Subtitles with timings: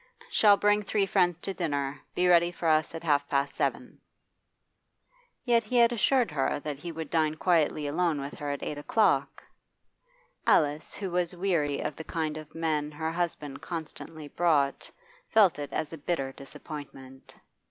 [0.31, 2.01] 'Shall bring three friends to dinner.
[2.15, 3.99] Be ready for us at half past seven.'
[5.45, 8.79] Yet he had assured her that he would dine quietly alone with her at eight
[8.79, 9.43] o'clock.
[10.47, 14.89] Alice, who was weary of the kind of men her husband constantly brought,
[15.29, 17.35] felt it as a bitter disappointment.